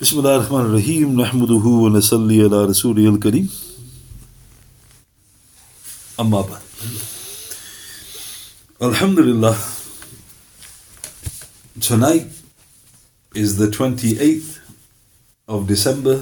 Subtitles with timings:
[0.00, 3.50] بسم الله الرحمن الرحيم نحمده ونصلي على رسوله الكريم
[6.20, 6.62] أما بعد
[8.82, 9.56] Alhamdulillah
[11.80, 12.26] tonight
[13.34, 14.58] is the 28th
[15.46, 16.20] of December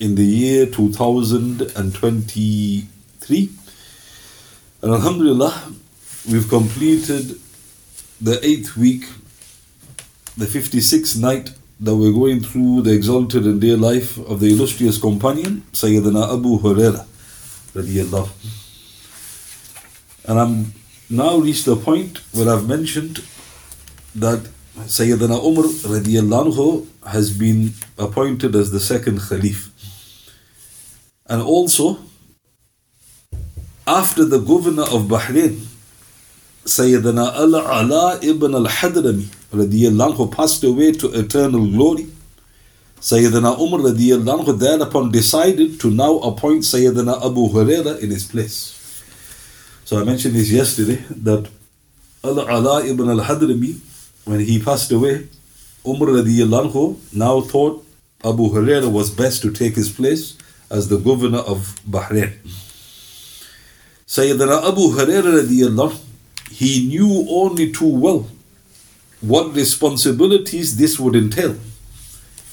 [0.00, 3.50] in the year 2023
[4.82, 5.54] and Alhamdulillah
[6.28, 7.36] we've completed
[8.20, 9.04] the eighth week
[10.36, 14.97] the 56th night that we're going through the exalted and dear life of the illustrious
[14.97, 17.05] companion Sayyidina Abu Huraira.
[20.25, 20.73] And I'm
[21.09, 23.23] now reached the point where I've mentioned
[24.15, 29.69] that Sayyidina Umar radiallahu has been appointed as the second Khalif.
[31.27, 31.99] And also,
[33.85, 35.65] after the governor of Bahrain,
[36.65, 42.07] Sayyidina Al-Ala ibn al-Hadrami radiallahu passed away to eternal glory.
[42.99, 49.03] Sayyidina Umar radiallahu thereupon decided to now appoint Sayyidina Abu Huraira in his place.
[49.85, 51.49] So I mentioned this yesterday that
[52.23, 53.79] Al-Ala ibn al-Hadrami,
[54.25, 55.27] when he passed away,
[55.85, 57.85] Umar radiallahu now thought
[58.25, 60.35] Abu Huraira was best to take his place
[60.69, 62.33] as the governor of Bahrain.
[64.07, 66.03] Sayyidina Abu Huraira radiallahu
[66.51, 68.27] he knew only too well
[69.21, 71.55] what responsibilities this would entail.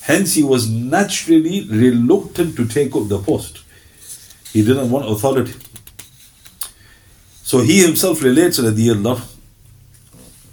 [0.03, 3.63] Hence, he was naturally reluctant to take up the post.
[4.53, 5.55] He didn't want authority.
[7.43, 9.33] So he himself relates, radiallahu,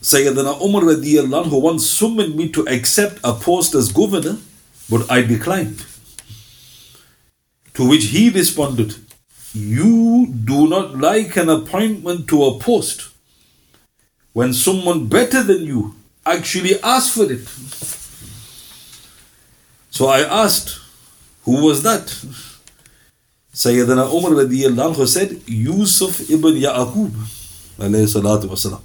[0.02, 4.38] Sayyidina Umar radiallahu who once summoned me to accept a post as governor,
[4.90, 5.86] but I declined.
[7.76, 8.96] To which he responded,
[9.54, 13.10] You do not like an appointment to a post
[14.34, 15.96] when someone better than you
[16.36, 17.48] actually asked for it.
[19.92, 20.80] So I asked,
[21.44, 22.08] who was that?
[23.54, 27.12] Sayyidina Umar radiallahu said, Yusuf ibn Ya'qub
[27.78, 28.82] alayhi.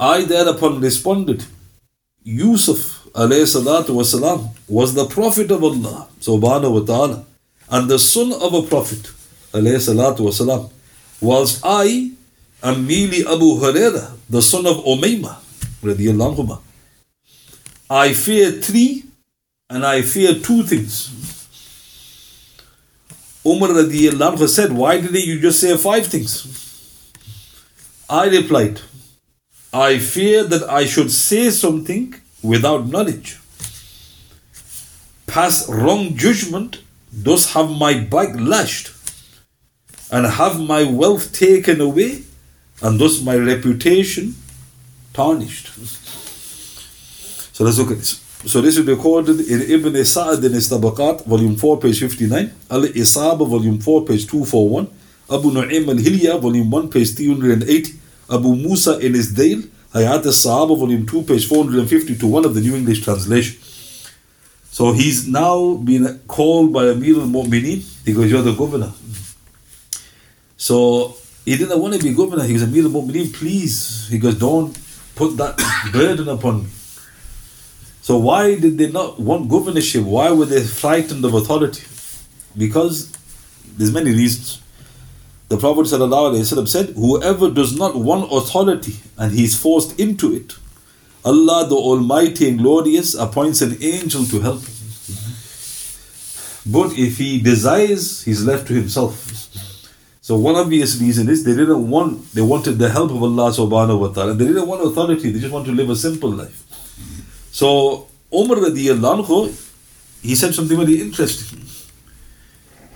[0.00, 1.44] I thereupon responded,
[2.24, 7.24] Yusuf alayhi was the Prophet of Allah subhanahu wa ta'ala
[7.70, 9.10] and the son of a Prophet
[9.52, 10.70] alayhi
[11.20, 12.12] whilst I
[12.62, 15.41] am merely Abu Huraira, the son of Umayma
[17.90, 19.04] I fear three
[19.68, 21.10] and I fear two things.
[23.44, 26.32] Umar radiallahu anhu said, Why didn't you just say five things?
[28.08, 28.80] I replied,
[29.72, 33.38] I fear that I should say something without knowledge,
[35.26, 36.82] pass wrong judgment,
[37.12, 38.92] thus have my back lashed,
[40.10, 42.22] and have my wealth taken away,
[42.82, 44.34] and thus my reputation
[45.12, 45.68] tarnished.
[47.54, 48.22] So let's look at this.
[48.44, 52.82] So this is recorded in Ibn Sa'ad in his Tabaqat, volume 4, page 59, Al
[52.82, 54.88] Isaba, volume 4, page 241,
[55.30, 57.94] Abu Nu'aym al Hilya, volume 1, page 380,
[58.30, 59.62] Abu Musa in his Dhayl,
[59.94, 63.60] Hayat al Sahaba, volume 2, page 450 to one of the New English translation.
[64.72, 67.84] So he's now been called by Amir al Mu'mineen.
[68.04, 68.90] He goes, You're the governor.
[70.56, 72.42] So he didn't want to be governor.
[72.42, 74.08] He goes, Amir al Mu'mineen, please.
[74.08, 74.76] He goes, Don't
[75.14, 75.56] put that
[75.92, 76.70] burden upon me.
[78.02, 80.04] So why did they not want governorship?
[80.04, 81.84] Why were they frightened of authority?
[82.58, 83.10] Because
[83.76, 84.60] there's many reasons.
[85.48, 90.54] The Prophet ﷺ said, Whoever does not want authority and he is forced into it,
[91.24, 94.74] Allah the Almighty and Glorious appoints an angel to help him.
[96.66, 99.31] But if he desires, he's left to himself.
[100.22, 103.98] So one obvious reason is they didn't want they wanted the help of Allah subhanahu
[103.98, 104.34] wa ta'ala.
[104.34, 106.62] They didn't want authority, they just want to live a simple life.
[107.50, 109.50] So Umar radiallahu anhu,
[110.22, 111.58] he said something very interesting.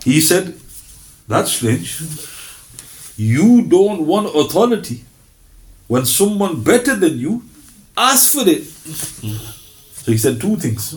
[0.04, 0.54] He said,
[1.26, 2.00] That's strange.
[3.16, 5.02] You don't want authority
[5.88, 7.42] when someone better than you
[7.96, 8.62] asks for it.
[8.62, 10.94] So he said two things.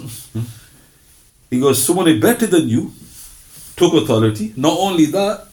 [1.49, 2.93] He goes, Someone better than you
[3.75, 4.53] took authority.
[4.55, 5.48] Not only that,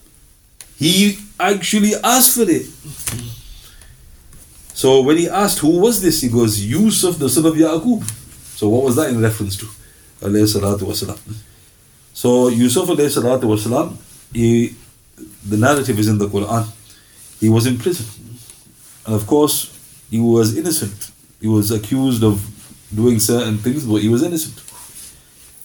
[0.79, 2.67] he actually asked for it.
[4.75, 8.05] So when he asked who was this, he goes, Yusuf, the son of Yaqub.
[8.59, 9.67] So what was that in reference to?
[10.21, 11.19] Alayhi salatu wasalam.
[12.13, 13.97] So Yusuf alayhi salatu wasalam,
[14.33, 14.75] he,
[15.47, 16.67] the narrative is in the Quran.
[17.41, 18.07] He was in prison.
[19.07, 19.73] And of course,
[20.11, 21.11] he was innocent.
[21.41, 22.45] He was accused of
[22.95, 24.59] doing certain things, but he was innocent.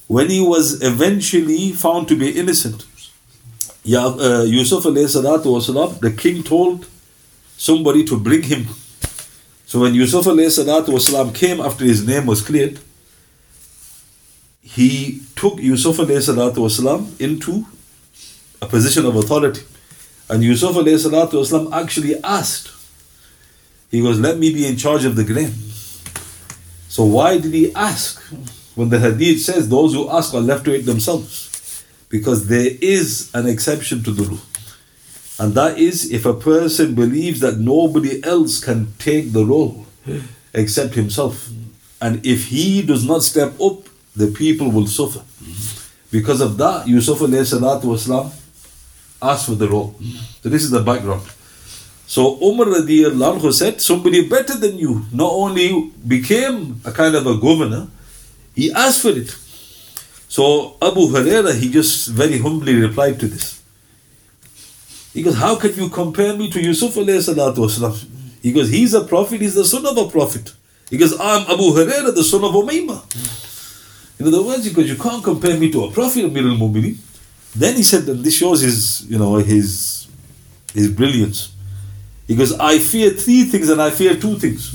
[0.08, 2.86] When he was eventually found to be innocent,
[3.85, 6.87] Ya- uh, Yusuf alayhi salatu wasalam, the king told
[7.57, 8.67] somebody to bring him.
[9.67, 12.79] So when Yusuf alayhi salatu wasalam came after his name was cleared,
[14.63, 17.67] he took Yusuf والسلام, into
[18.61, 19.63] a position of authority.
[20.29, 22.71] And Yusuf والسلام, actually asked,
[23.91, 25.53] he goes, Let me be in charge of the grain.
[26.89, 28.21] So why did he ask?
[28.75, 31.50] When the hadith says those who ask are left to it themselves.
[32.11, 34.41] Because there is an exception to the rule.
[35.39, 39.87] And that is if a person believes that nobody else can take the role
[40.55, 41.49] except himself.
[42.01, 45.23] And if he does not step up, the people will suffer.
[46.11, 48.33] Because of that, Yusuf والسلام,
[49.21, 49.95] asked for the role.
[50.43, 51.27] So this is the background.
[52.07, 57.37] So Umar radiallahu said, somebody better than you not only became a kind of a
[57.37, 57.89] governor,
[58.55, 59.37] he asked for it.
[60.32, 63.62] So Abu Huraira, he just very humbly replied to this.
[65.14, 68.08] He goes, How can you compare me to Yusuf alayhi
[68.42, 70.54] He goes, He's a prophet, he's the son of a prophet.
[70.90, 73.04] He goes, I'm Abu Huraira, the son of Umayma.
[74.22, 76.96] In other words, because you can't compare me to a prophet, Amir al Mu'mineen.
[77.54, 80.08] Then he said that this shows his, you know, his
[80.74, 81.52] his brilliance.
[82.26, 84.72] He goes, I fear three things and I fear two things.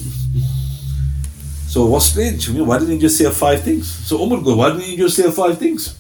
[1.69, 2.49] So what's strange?
[2.49, 3.91] why didn't he just say five things?
[3.91, 5.95] So Umar goes, why didn't he just say five things?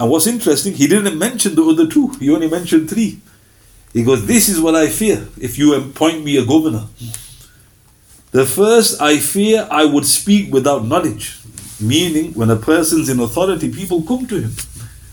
[0.00, 2.08] And what's interesting, he didn't mention the other two.
[2.18, 3.20] He only mentioned three.
[3.92, 6.86] He goes, This is what I fear if you appoint me a governor.
[8.30, 11.38] The first, I fear I would speak without knowledge.
[11.80, 14.52] Meaning, when a person's in authority, people come to him.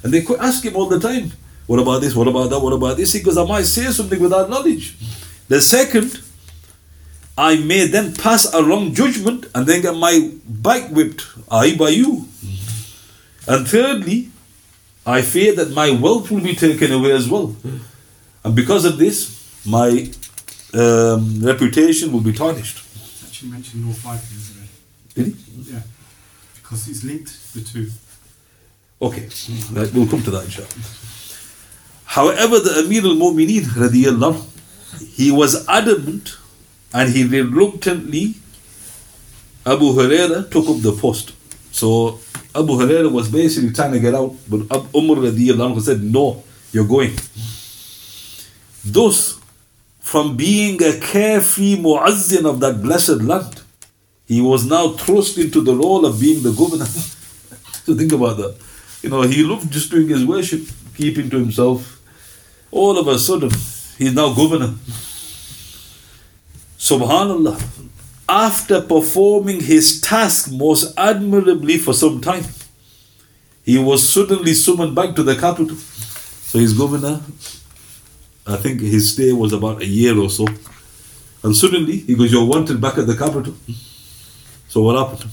[0.03, 1.33] And they ask him all the time,
[1.67, 2.15] What about this?
[2.15, 2.59] What about that?
[2.59, 3.13] What about this?
[3.13, 4.95] He goes, I might say something without knowledge.
[5.49, 6.21] The second,
[7.39, 11.87] I may then pass a wrong judgment and then get my back whipped, I by
[11.87, 12.27] you.
[13.47, 14.29] And thirdly,
[15.05, 17.55] I fear that my wealth will be taken away as well.
[18.43, 19.17] And because of this,
[19.65, 20.11] my
[20.73, 22.83] um, reputation will be tarnished.
[23.25, 24.73] Actually mentioned all five things already.
[25.15, 25.71] Did he?
[25.73, 25.83] Yeah.
[26.55, 27.89] Because it's linked the two.
[29.01, 29.29] Okay,
[29.71, 30.67] right, we'll come to that inshallah.
[32.03, 33.63] However, the Amir al-Mu'mineen
[35.15, 36.35] he was adamant
[36.93, 38.35] and he reluctantly,
[39.65, 41.33] Abu Huraira took up the post.
[41.71, 42.19] So
[42.55, 44.61] Abu Huraira was basically trying to get out, but
[44.95, 47.15] Umar radiallahu said, no, you're going.
[48.83, 49.39] Thus,
[49.99, 53.61] from being a carefree muazzin of that blessed land,
[54.25, 56.85] he was now thrust into the role of being the governor.
[57.85, 58.57] so think about that.
[59.01, 60.61] You know, he loved just doing his worship,
[60.95, 62.01] keeping to himself.
[62.71, 63.51] All of a sudden,
[63.97, 64.75] he's now governor.
[66.79, 67.61] Subhanallah.
[68.27, 72.45] After performing his task most admirably for some time,
[73.65, 75.75] he was suddenly summoned back to the capital.
[75.75, 77.21] So his governor,
[78.47, 80.47] I think his stay was about a year or so.
[81.43, 83.53] And suddenly he goes, You're wanted back at the capital.
[84.69, 85.29] So what happened?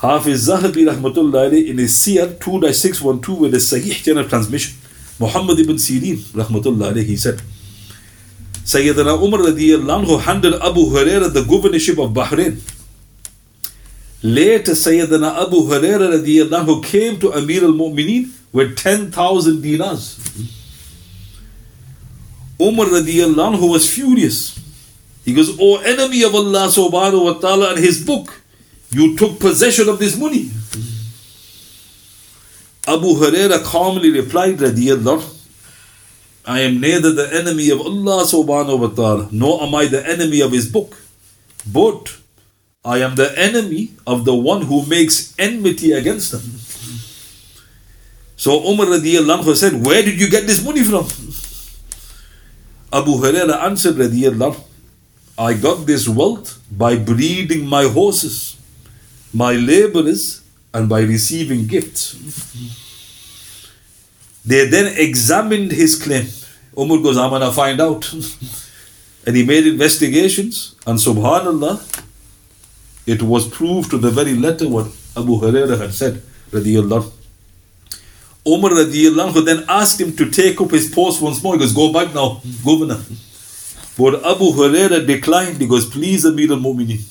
[0.00, 4.78] Hafiz Zahabi rahmatullah in his Siyar 2-612 with a Sahih general transmission,
[5.18, 7.42] Muhammad ibn Sirin rahmatullah he said,
[8.68, 12.60] Sayyidina Umar radiallahu handed Abu Huraira the governorship of Bahrain.
[14.22, 20.18] Later, Sayyidina Abu Huraira radiallahu came to Amir al-Mu'mineen with 10,000 dinars.
[22.60, 24.60] Umar radiallahu was furious.
[25.24, 28.42] He goes, O enemy of Allah subhanahu wa ta'ala and his book,
[28.90, 30.50] you took possession of this money.
[32.86, 35.37] Abu Huraira calmly replied, Radiyallahu,
[36.48, 40.40] I am neither the enemy of Allah subhanahu wa ta'ala, nor am I the enemy
[40.40, 40.96] of his book.
[41.68, 42.16] But
[42.84, 46.46] I am the enemy of the one who makes enmity against them.
[48.36, 51.04] So Umar radiallahu said, Where did you get this money from?
[52.90, 54.56] Abu Huraira answered, radiallahu,
[55.36, 58.58] I got this wealth by breeding my horses
[59.32, 62.16] my laborers and by receiving gifts.
[64.44, 66.26] They then examined his claim.
[66.76, 68.12] Umar goes, I'm gonna find out.
[69.26, 72.04] and he made investigations, and subhanAllah,
[73.06, 77.12] it was proved to the very letter what Abu Huraira had said, radiallahu.
[78.46, 81.54] Umar radiallahu then asked him to take up his post once more.
[81.54, 83.00] He goes, Go back now, governor.
[83.98, 85.60] But Abu Huraira declined.
[85.60, 87.02] He goes, Please, Amir al Mu'mineen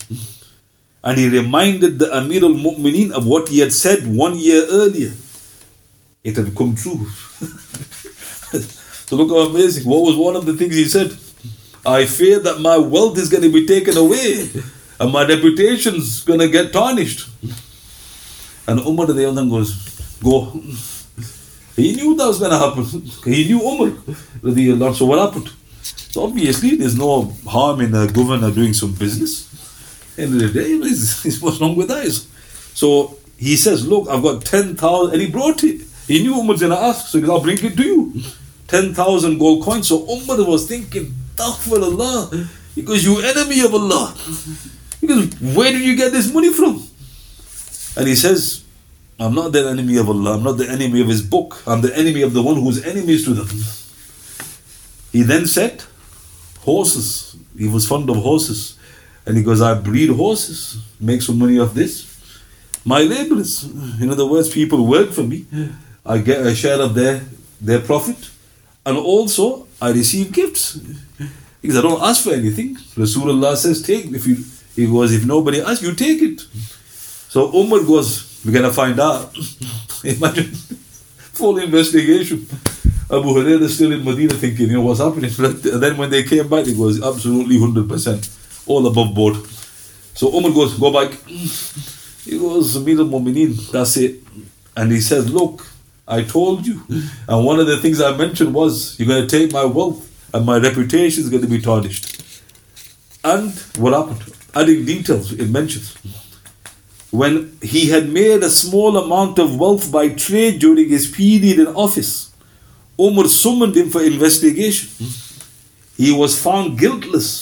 [1.08, 5.14] and he reminded the Amir al Mu'mineen of what he had said one year earlier.
[6.28, 7.06] It had come true.
[9.08, 9.90] so look how amazing.
[9.90, 11.12] What was one of the things he said?
[11.86, 14.50] I fear that my wealth is going to be taken away
[15.00, 17.28] and my reputation's going to get tarnished.
[18.68, 19.70] And Umar the other goes,
[20.22, 20.62] Go.
[21.76, 22.86] He knew that was going to happen.
[23.34, 24.94] He knew Umar.
[24.96, 25.50] So what happened?
[26.12, 29.48] So obviously, there's no harm in a governor doing some business
[30.18, 30.78] end of the day,
[31.40, 32.12] what's wrong with that?
[32.74, 35.82] So he says, Look, I've got 10,000, and he brought it.
[36.08, 38.14] He knew Umar's going to ask, so he goes, I'll bring it to you.
[38.68, 39.88] 10,000 gold coins.
[39.88, 42.48] So Umar was thinking, Allah.
[42.76, 44.16] He goes, You enemy of Allah.
[45.02, 46.84] He goes, Where did you get this money from?
[47.98, 48.64] And he says,
[49.20, 51.96] I'm not the enemy of Allah, I'm not the enemy of His book, I'm the
[51.98, 53.48] enemy of the one who's enemies to them.
[55.12, 55.84] He then said,
[56.60, 57.36] Horses.
[57.58, 58.78] He was fond of horses.
[59.26, 62.06] And he goes, I breed horses, make some money off this.
[62.86, 63.64] My laborers,
[64.00, 65.46] in other words, people work for me.
[66.08, 67.22] I get a share of their,
[67.60, 68.30] their profit.
[68.86, 70.80] And also, I receive gifts.
[71.62, 72.76] Because I don't ask for anything.
[72.96, 74.06] Rasulullah says, take.
[74.06, 74.38] If you,
[74.76, 76.42] he goes, if nobody asks, you take it.
[77.30, 79.36] So Umar goes, we're to find out.
[80.04, 80.46] Imagine,
[81.36, 82.48] full investigation.
[83.10, 85.32] Abu Hurairah is still in Medina thinking, you know, what's happening?
[85.40, 89.36] And then when they came back, it was absolutely 100%, all above board.
[90.14, 91.12] So Umar goes, go back.
[92.28, 94.22] He goes, Amir al-Mu'mineen, that's it.
[94.76, 95.66] And he says, look,
[96.08, 96.82] I told you.
[97.28, 100.46] And one of the things I mentioned was, you're going to take my wealth and
[100.46, 102.42] my reputation is going to be tarnished.
[103.24, 104.34] And what happened?
[104.56, 105.96] Adding details, it mentions.
[107.12, 111.68] When he had made a small amount of wealth by trade during his period in
[111.68, 112.34] office,
[113.00, 114.90] Umar summoned him for investigation.
[115.98, 117.42] He was found guiltless,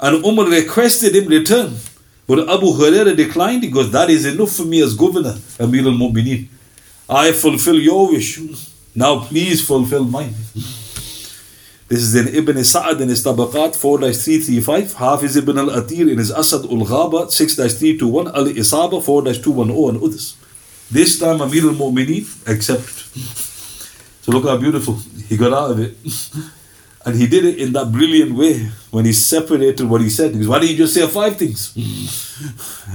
[0.00, 1.76] and Umar requested him return.
[2.26, 3.70] But Abu Huraira declined.
[3.72, 6.48] Goes, That is enough for me as governor, Amir al Mu'mineen.
[7.08, 8.40] I fulfill your wish.
[8.94, 10.34] Now please fulfill mine.
[11.88, 16.18] This is in Ibn Sa'ad in his Tabaqat 4 335, Hafiz ibn al Atir in
[16.18, 20.36] his Asad ul Ghaba 6 321, Al Isaba 4 210, and others.
[20.90, 23.04] This time Amir al Mu'mineen accepted.
[24.22, 24.98] So look how beautiful.
[25.28, 25.96] He got out of it.
[27.04, 30.32] And he did it in that brilliant way when he separated what he said.
[30.32, 31.72] He goes, Why didn't you just say five things?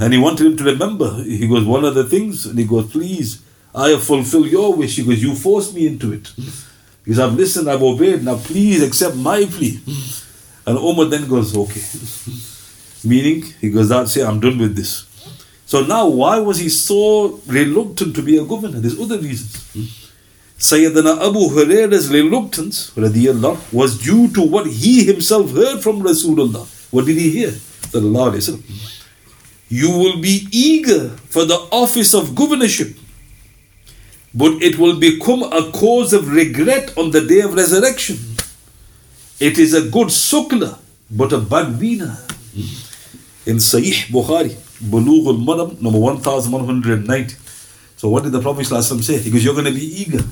[0.01, 1.23] And he wanted him to remember.
[1.23, 3.41] He goes, One of the things, and he goes, Please,
[3.73, 4.97] I have fulfilled your wish.
[4.99, 6.31] Goes, You forced me into it.
[7.03, 8.23] Because I've listened, I've obeyed.
[8.23, 9.79] Now please accept my plea.
[10.67, 11.81] And Omar then goes, Okay.
[13.07, 15.07] Meaning, he goes, That's it, I'm done with this.
[15.65, 18.79] So now, why was he so reluctant to be a governor?
[18.79, 19.55] There's other reasons.
[20.59, 22.91] Sayyidina Abu Huraira's reluctance
[23.71, 26.67] was due to what he himself heard from Rasulullah.
[26.91, 27.53] What did he hear?
[29.69, 32.95] You will be eager for the office of governorship,
[34.33, 38.17] but it will become a cause of regret on the day of resurrection.
[39.39, 40.77] It is a good suckler,
[41.09, 42.17] but a bad weaner.
[43.45, 47.35] In Sahih Bukhari, Bulugh al-Maram, number 1190.
[47.97, 49.17] So what did the Prophet ﷺ say?
[49.17, 50.23] He goes, you're going to be eager.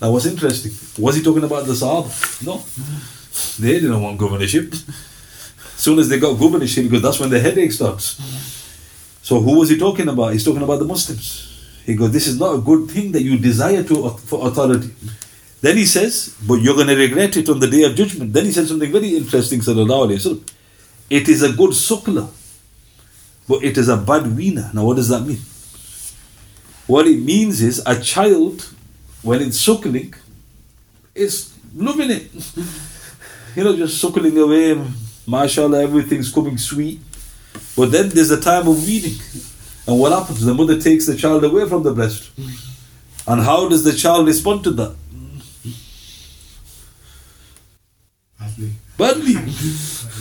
[0.00, 0.72] That was interesting.
[1.02, 2.10] Was he talking about the Sahaba?
[2.44, 2.62] No.
[3.58, 4.72] They didn't want governorship.
[4.72, 8.16] As soon as they got governorship, because that's when the headache starts.
[9.22, 10.32] So who was he talking about?
[10.32, 11.45] He's talking about the Muslims.
[11.86, 14.90] He goes, this is not a good thing that you desire to for authority.
[15.60, 18.32] Then he says, but you're going to regret it on the day of judgment.
[18.32, 20.42] Then he said something very interesting, sallallahu alayhi wa
[21.08, 22.28] It is a good suckler,
[23.48, 24.68] but it is a bad weaner.
[24.74, 25.38] Now what does that mean?
[26.88, 28.68] What it means is a child,
[29.22, 30.12] when it's suckling,
[31.14, 32.30] is loving it.
[33.56, 34.78] You know, just suckling away,
[35.26, 37.00] mashallah, everything's coming sweet.
[37.74, 39.16] But then there's a time of weaning.
[39.86, 40.44] And what happens?
[40.44, 42.30] The mother takes the child away from the breast.
[43.26, 44.96] And how does the child respond to that?
[48.38, 48.70] Badly.
[48.98, 49.34] Badly.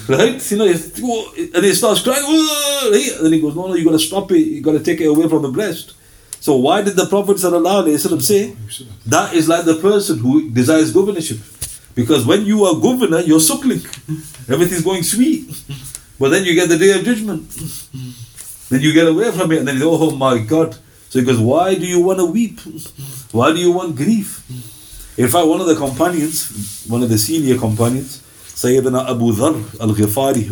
[0.07, 0.51] right?
[0.51, 3.99] You know, oh, and he starts crying, and then he goes, No, no, you gotta
[3.99, 5.93] stop it, you gotta take it away from the breast.
[6.39, 8.55] So why did the Prophet say
[9.07, 11.39] that is like the person who desires governorship?
[11.95, 13.81] Because when you are governor, you're suckling.
[14.47, 15.49] Everything's going sweet.
[16.19, 17.49] But then you get the day of judgment.
[18.75, 20.73] Then you get away from it and then you go, oh my God.
[21.07, 22.59] So he goes, why do you want to weep?
[23.31, 24.43] Why do you want grief?
[25.17, 30.43] In fact, one of the companions, one of the senior companions, Sayyidina Abu Dhar al-Ghifari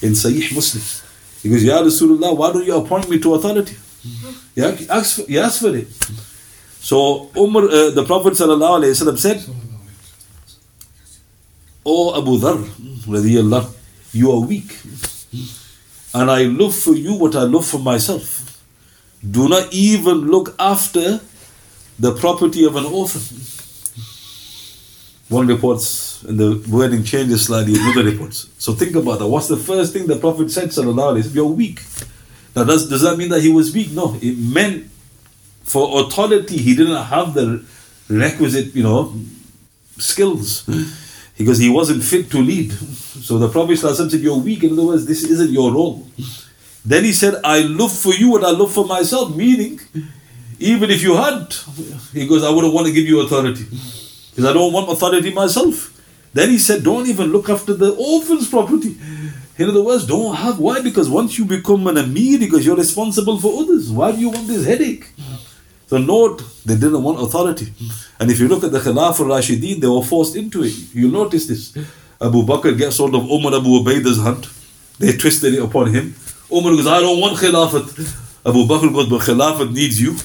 [0.00, 0.82] in Sahih Muslim,
[1.42, 3.76] he goes, Ya Rasulullah, why don't you appoint me to authority?
[4.54, 5.88] Yeah, ask for, he it.
[6.80, 8.48] So Umar, uh, the Prophet said,
[11.84, 12.64] O Abu Dhar,
[14.14, 14.72] you are weak.
[16.18, 18.60] And I love for you what I love for myself.
[19.22, 21.20] Do not even look after
[21.96, 23.38] the property of an orphan.
[25.28, 28.48] One reports, and the wording changes slightly in other reports.
[28.58, 29.28] So think about that.
[29.28, 31.82] What's the first thing the Prophet said, Sallallahu Alaihi You're weak.
[32.56, 33.92] Now, does, does that mean that he was weak?
[33.92, 34.90] No, it meant
[35.62, 37.64] for authority, he didn't have the
[38.08, 39.14] requisite, you know,
[39.98, 40.66] skills
[41.38, 42.72] because he wasn't fit to lead.
[42.72, 44.64] So the Prophet said, You're weak.
[44.64, 46.06] In other words, this isn't your role.
[46.84, 49.34] Then he said, I love for you what I love for myself.
[49.34, 49.80] Meaning,
[50.58, 51.54] even if you had,
[52.12, 53.64] he goes, I wouldn't want to give you authority.
[53.64, 55.94] Because I don't want authority myself.
[56.34, 58.96] Then he said, Don't even look after the orphan's property.
[59.58, 60.58] In other words, don't have.
[60.58, 60.80] Why?
[60.80, 63.90] Because once you become an Amir, because you're responsible for others.
[63.90, 65.12] Why do you want this headache?
[65.88, 67.72] So Lord, they didn't want authority.
[68.20, 70.74] And if you look at the Khilaf al-Rashideen, they were forced into it.
[70.92, 71.74] You'll notice this.
[72.20, 74.46] Abu Bakr gets hold of Umar Abu Ubaida's hand.
[74.98, 76.14] They twisted it upon him.
[76.52, 77.86] Umar goes, I don't want Khilafat.
[78.44, 80.16] Abu Bakr goes, but Khilafat needs you.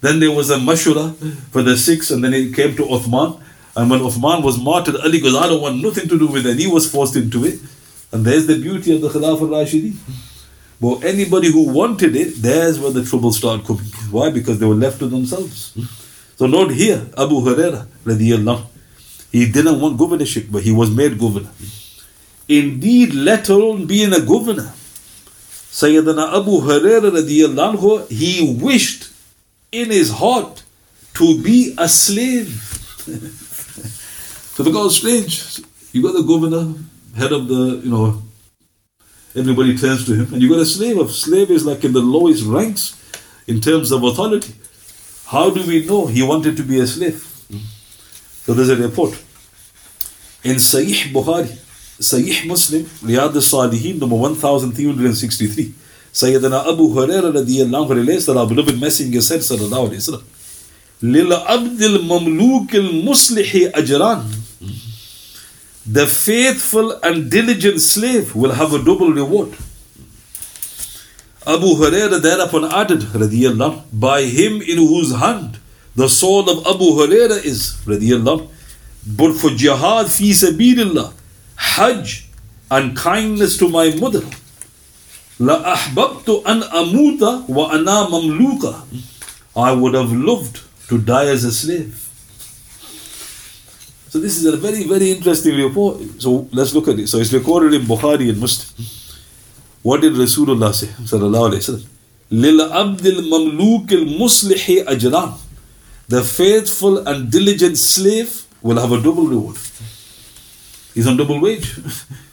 [0.00, 1.14] Then there was a mashura
[1.50, 3.40] for the six, and then it came to Uthman.
[3.76, 6.50] And when Uthman was martyred, Ali goes, I don't want nothing to do with it.
[6.50, 7.60] And he was forced into it.
[8.12, 9.96] And there's the beauty of the Khilaf al-Rashideen.
[10.80, 13.84] But anybody who wanted it, there's where the trouble started coming.
[14.10, 14.30] Why?
[14.30, 15.76] Because they were left to themselves.
[16.36, 17.86] So note here, Abu Huraira,
[19.30, 21.50] he didn't want governorship, but he was made governor.
[22.48, 24.72] Indeed, let alone being a governor.
[25.70, 29.10] Sayyidina Abu Huraira he wished
[29.70, 30.62] in his heart
[31.14, 32.48] to be a slave.
[34.54, 35.60] so look how strange.
[35.92, 36.74] You got the governor,
[37.16, 38.22] head of the, you know,
[39.35, 40.33] everybody turns to him.
[40.33, 40.97] And you got a slave.
[40.99, 42.95] A slave is like in the lowest ranks
[43.47, 44.53] in terms of authority.
[45.27, 47.23] How do we know he wanted to be a slave?
[48.45, 49.13] So there's a report.
[50.43, 51.49] In Sahih Bukhari,
[51.99, 55.73] Sahih Muslim, Riyad al-Salihin, number 1363,
[56.13, 60.23] Sayyidina Abu Hurairah radiyallahu relates that our beloved messenger said, sallallahu alayhi wa sallam,
[61.03, 64.38] لِلْعَبْدِ الْمَمْلُوكِ الْمُصْلِحِ أَجْرًا
[65.86, 69.48] the faithful and diligent slave will have a double reward.
[71.46, 75.58] Abu Huraira thereupon added, radiallahu, by him in whose hand
[75.96, 78.48] the soul of Abu Huraira is, radiallahu,
[79.06, 81.12] but for jihad fi sabilillah,
[81.56, 82.26] hajj
[82.70, 84.22] and kindness to my mother,
[85.38, 88.84] la ahbabtu an amuta wa ana mamluka.
[89.56, 92.09] I would have loved to die as a slave.
[94.10, 95.98] So this is a very, very interesting report.
[96.20, 97.06] So let's look at it.
[97.08, 98.84] So it's recorded in Bukhari and Muslim.
[99.82, 100.88] What did Rasulullah say?
[101.10, 101.86] Sallallahu Alaihi Wasallam.
[102.30, 105.38] Lil abdil mamluk al muslihi ajran.
[106.08, 109.56] The faithful and diligent slave will have a double reward.
[110.92, 111.72] He's on double wage.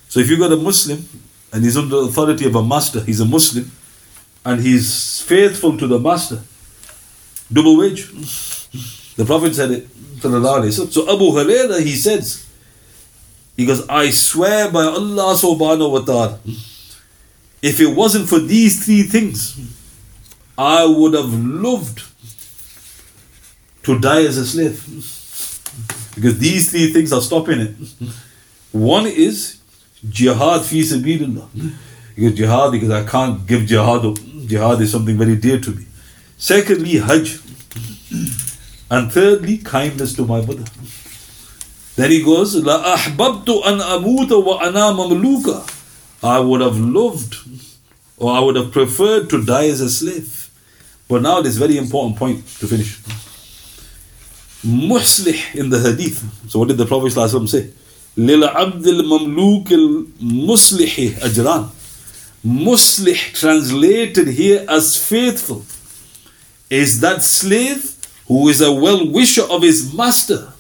[0.09, 1.05] So if you got a Muslim
[1.51, 3.69] and he's under the authority of a master, he's a Muslim,
[4.45, 6.39] and he's faithful to the master,
[7.51, 8.07] double wage.
[9.17, 9.87] The Prophet said it.
[10.21, 12.45] So Abu Huraira, he says,
[13.55, 16.39] he goes, I swear by Allah subhanahu wa ta'ala,
[17.61, 19.59] if it wasn't for these three things,
[20.57, 22.03] I would have loved
[23.83, 24.83] to die as a slave.
[26.15, 27.75] Because these three things are stopping it.
[28.71, 29.59] One is
[30.07, 31.47] jihad fi sabilillah.
[32.15, 34.17] Because jihad, because I can't give jihad up.
[34.45, 35.85] Jihad is something very dear to me.
[36.37, 37.39] Secondly, hajj.
[38.89, 40.63] And thirdly, kindness to my mother.
[41.95, 45.73] Then he goes, La ahbabtu an amuta wa ana mamluka.
[46.23, 47.35] I would have loved
[48.17, 50.49] or I would have preferred to die as a slave.
[51.07, 52.99] But now this very important point to finish.
[54.65, 56.23] Muslih in the hadith.
[56.49, 57.71] So what did the Prophet say?
[58.17, 61.69] Mamluk al muslihi ajran.
[62.45, 65.65] Muslih translated here as faithful
[66.69, 70.52] is that slave who is a well wisher of his master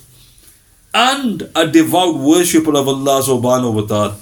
[0.94, 4.16] and a devout worshipper of Allah subhanahu wa ta'ala.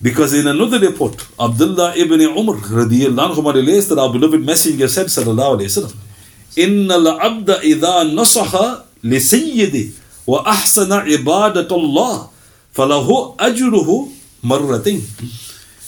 [0.00, 5.06] Because in another report, Abdullah ibn Umar radiallahu anhu relates that our beloved messenger said,
[5.06, 5.96] sallallahu alayhi wa sallam,
[6.56, 8.52] إن العبد إذا نصح
[9.04, 9.88] لسيده
[10.26, 12.28] وأحسن عبادة الله
[12.72, 14.08] فله أجره
[14.44, 15.02] مرتين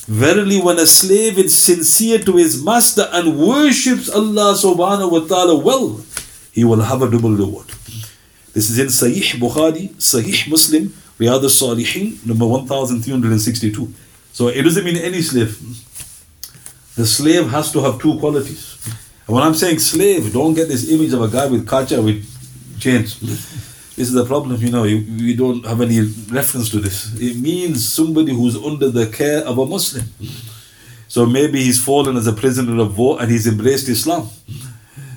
[0.08, 5.54] Verily, when a slave is sincere to his master and worships Allah subhanahu wa ta'ala
[5.54, 6.00] well,
[6.53, 7.67] he will have a double reward.
[8.53, 13.93] This is in Sahih Bukhari, Sahih Muslim, Riyadh al-Salihin, number 1362.
[14.31, 15.59] So it doesn't mean any slave.
[16.95, 18.77] The slave has to have two qualities.
[19.25, 22.23] And when I'm saying slave, don't get this image of a guy with kacha with
[22.79, 23.19] chains.
[23.95, 27.13] This is the problem, you know, we don't have any reference to this.
[27.19, 30.05] It means somebody who's under the care of a Muslim.
[31.07, 34.29] So maybe he's fallen as a prisoner of war and he's embraced Islam.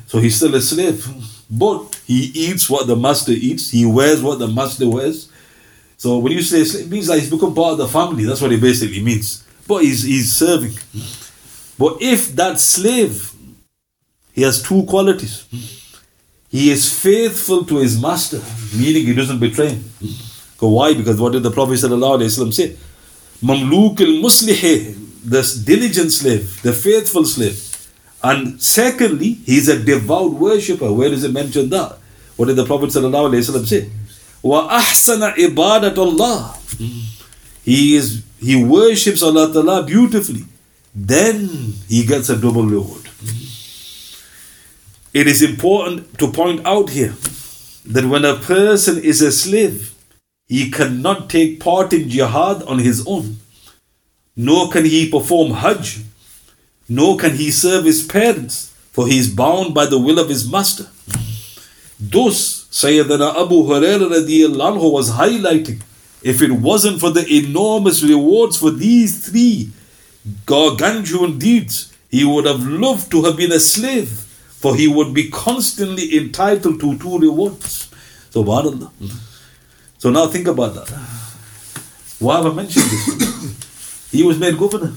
[0.07, 1.07] So he's still a slave.
[1.51, 5.31] But he eats what the master eats, he wears what the master wears.
[5.97, 8.25] So when you say slave, it means that he's become part of the family.
[8.25, 9.45] That's what it basically means.
[9.67, 10.79] But he's, he's serving.
[11.79, 13.33] But if that slave,
[14.33, 15.47] he has two qualities
[16.51, 18.41] he is faithful to his master,
[18.75, 19.85] meaning he doesn't betray him.
[20.59, 20.95] Why?
[20.95, 21.89] Because what did the Prophet say?
[23.43, 24.23] Mamluk al
[25.29, 27.76] the diligent slave, the faithful slave.
[28.29, 30.93] And secondly, he's a devout worshipper.
[30.93, 31.99] Where is it mentioned that?
[32.35, 33.91] What did the Prophet say?
[34.43, 36.41] Wa ahsana ibadatullah.
[37.63, 40.45] He is he worships Allah Ta'ala beautifully.
[40.95, 43.05] Then he gets a double reward.
[45.15, 47.15] It is important to point out here
[47.95, 49.95] that when a person is a slave,
[50.49, 53.37] he cannot take part in jihad on his own,
[54.35, 56.01] nor can he perform hajj
[56.89, 60.51] nor can he serve his parents, for he is bound by the will of his
[60.51, 60.87] master.
[61.99, 65.83] Thus, Sayyidina Abu Hurairah was highlighting
[66.23, 69.71] if it wasn't for the enormous rewards for these three
[70.45, 75.31] gargantuan deeds, he would have loved to have been a slave, for he would be
[75.31, 77.89] constantly entitled to two rewards.
[78.33, 78.91] Subhanallah.
[79.99, 80.89] So now think about that.
[82.19, 84.09] Why have I mentioned this?
[84.11, 84.95] he was made governor.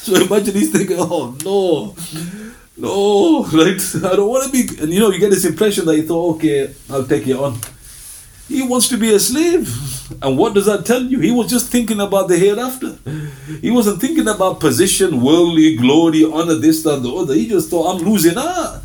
[0.02, 1.94] so imagine he's thinking, oh no,
[2.76, 3.80] no, right?
[4.10, 4.82] I don't want to be.
[4.82, 7.58] And you know, you get this impression that he thought, okay, I'll take it on.
[8.48, 9.68] He wants to be a slave.
[10.22, 11.20] And what does that tell you?
[11.20, 12.98] He was just thinking about the hereafter.
[13.60, 17.34] He wasn't thinking about position, worldly glory, honor, this, that, the other.
[17.34, 18.80] He just thought, I'm losing out.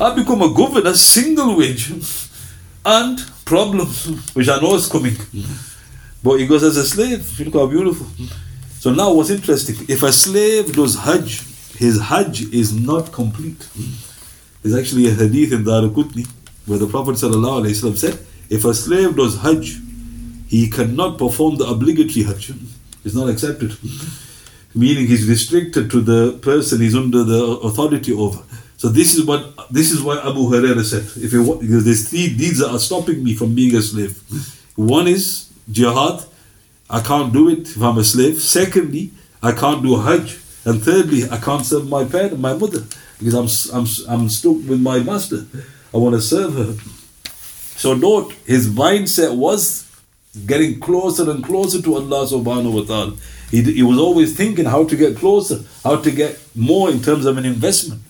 [0.00, 1.92] I become a governor, single wage,
[2.86, 5.16] and problems, which I know is coming.
[6.22, 7.40] But he goes as a slave.
[7.40, 8.06] Look how beautiful.
[8.80, 11.42] So now what's interesting, if a slave does Hajj,
[11.76, 13.68] his Hajj is not complete.
[14.62, 16.28] There's actually a hadith in Daraqutni
[16.66, 18.18] where the Prophet said,
[18.50, 19.78] if a slave does Hajj,
[20.48, 22.52] he cannot perform the obligatory Hajj.
[23.04, 23.76] It's not accepted.
[24.74, 28.42] Meaning he's restricted to the person he's under the authority over.
[28.76, 31.02] So this is what this is why Abu Huraira said.
[31.22, 34.22] If you, there's three deeds are stopping me from being a slave.
[34.76, 36.24] One is jihad.
[36.90, 38.40] I can't do it if I'm a slave.
[38.40, 39.10] Secondly,
[39.42, 40.38] I can't do a Hajj.
[40.64, 42.84] And thirdly, I can't serve my parent, my mother,
[43.18, 45.46] because I'm I'm I'm stuck with my master.
[45.94, 46.74] I want to serve her.
[47.78, 49.86] So note, his mindset was
[50.46, 53.16] getting closer and closer to Allah subhanahu wa ta'ala.
[53.50, 57.24] He, he was always thinking how to get closer, how to get more in terms
[57.24, 58.02] of an investment.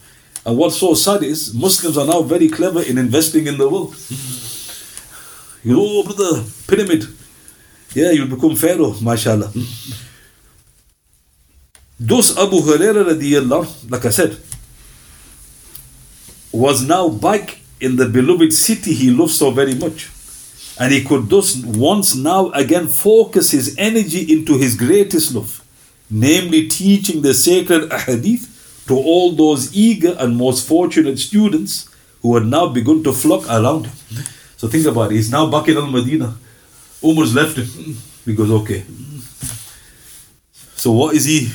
[0.44, 3.94] And what's so sad is Muslims are now very clever in investing in the world.
[5.62, 7.06] You know, brother, pyramid.
[7.98, 9.48] Yeah, you'll become Pharaoh, mashallah.
[9.48, 9.66] Hmm.
[11.98, 14.38] Thus Abu Hurairah radiallahu, like I said,
[16.52, 20.08] was now back in the beloved city he loved so very much.
[20.78, 25.60] And he could thus once now again focus his energy into his greatest love,
[26.08, 28.46] namely teaching the sacred ahadith
[28.86, 31.88] to all those eager and most fortunate students
[32.22, 33.96] who had now begun to flock around him.
[34.56, 36.36] So think about it, he's now back in Al Madinah.
[37.02, 37.58] Umar's left.
[38.24, 38.84] He goes, okay.
[40.76, 41.48] So what is he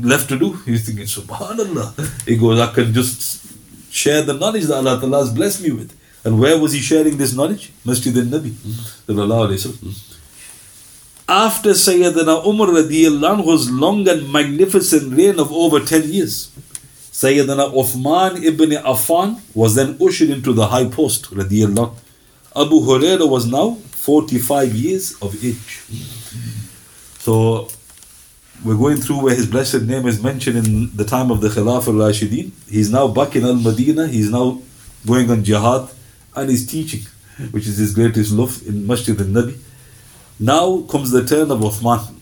[0.00, 0.54] left to do?
[0.64, 2.26] He's thinking, Subhanallah.
[2.26, 3.46] He goes, I can just
[3.92, 5.96] share the knowledge that Allah Ta'ala has blessed me with.
[6.24, 7.72] And where was he sharing this knowledge?
[7.84, 8.54] Masjid al-Nabi.
[11.28, 16.50] After Sayyidina Umar anhu's long and magnificent reign of over 10 years,
[17.12, 21.28] Sayyidina Uthman ibn Affan was then ushered into the high post.
[21.30, 25.80] Abu Huraira was now 45 years of age.
[27.20, 27.68] So
[28.62, 31.88] we're going through where his blessed name is mentioned in the time of the Khilaf
[31.88, 32.50] al Rashidin.
[32.68, 34.60] He's now back in Al Madinah, he's now
[35.06, 35.88] going on jihad
[36.36, 37.00] and he's teaching,
[37.52, 39.56] which is his greatest love in Masjid al Nabi.
[40.38, 42.14] Now comes the turn of Uthman.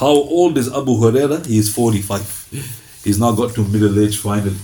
[0.00, 1.44] How old is Abu Huraira?
[1.44, 3.02] He is 45.
[3.04, 4.56] He's now got to middle age finally.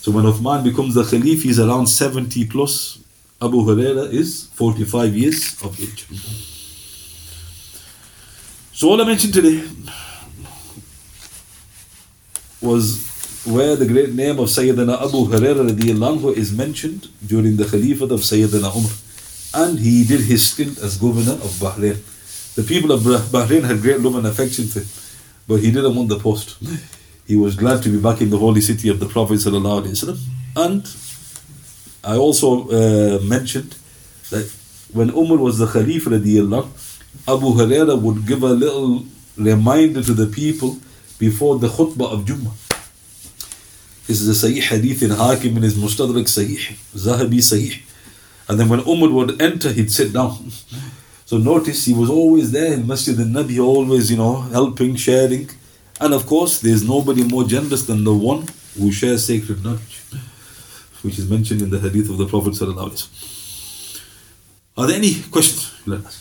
[0.00, 2.99] So when Uthman becomes the Khalif, he's around 70 plus.
[3.42, 6.06] Abu Huraira is 45 years of age.
[8.74, 9.62] So all I mentioned today
[12.60, 13.06] was
[13.46, 18.76] where the great name of Sayyidina Abu Hurairah is mentioned during the Khalifat of Sayyidina
[18.76, 18.92] Umar.
[19.54, 21.96] And he did his stint as governor of Bahrain.
[22.56, 24.88] The people of Bahrain had great love and affection for him,
[25.48, 26.58] but he didn't want the post.
[27.26, 29.46] He was glad to be back in the holy city of the Prophet.
[29.46, 30.82] And
[32.02, 33.76] I also uh, mentioned
[34.30, 34.50] that
[34.92, 36.10] when Umar was the Khalifa,
[37.28, 39.04] Abu Hurairah would give a little
[39.36, 40.78] reminder to the people
[41.18, 42.54] before the khutbah of Jummah.
[44.06, 47.80] This is a Sahih hadith in Hakim in his Mustadrak Sahih, Zahabi Sahih.
[48.48, 50.50] And then when Umar would enter, he'd sit down.
[51.30, 55.48] So notice he was always there in Masjid al-Nabi, always, you know, helping, sharing.
[56.00, 60.02] And of course, there's nobody more generous than the one who shares sacred knowledge,
[61.02, 62.60] which is mentioned in the hadith of the Prophet.
[64.76, 65.72] Are there any questions?
[65.86, 66.16] Let us.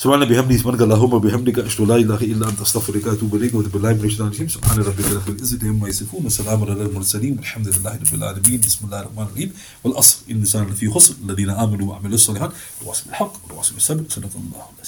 [0.00, 3.72] سبحان بحمده سبحانك اللهم وبحمدك اشهد ان لا اله الا انت استغفرك واتوب اليك واتوب
[3.72, 7.92] بالله من الشيطان الرجيم سبحان ربك رب العزه عما يصفون وسلام على المرسلين والحمد لله
[7.96, 9.52] رب العالمين بسم الله الرحمن الرحيم
[9.84, 14.56] والاصل ان الانسان لفي خسر الذين امنوا وعملوا الصالحات وتواصوا بالحق وتواصوا بالصبر صدق الله
[14.56, 14.84] العظيم